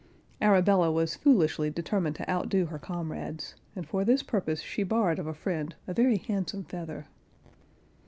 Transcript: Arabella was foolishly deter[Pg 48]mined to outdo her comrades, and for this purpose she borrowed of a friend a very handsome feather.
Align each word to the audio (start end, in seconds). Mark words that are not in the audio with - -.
Arabella 0.41 0.91
was 0.91 1.13
foolishly 1.15 1.69
deter[Pg 1.69 2.01
48]mined 2.09 2.15
to 2.15 2.27
outdo 2.31 2.65
her 2.65 2.79
comrades, 2.79 3.53
and 3.75 3.87
for 3.87 4.03
this 4.03 4.23
purpose 4.23 4.59
she 4.61 4.81
borrowed 4.81 5.19
of 5.19 5.27
a 5.27 5.33
friend 5.35 5.75
a 5.85 5.93
very 5.93 6.17
handsome 6.17 6.63
feather. 6.63 7.05